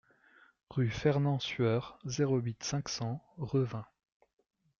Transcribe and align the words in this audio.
Rue 0.71 0.89
Fernand 0.89 1.37
Sueur, 1.39 1.99
zéro 2.05 2.39
huit, 2.39 2.63
cinq 2.63 2.89
cents 2.89 3.23
Revin 3.37 3.85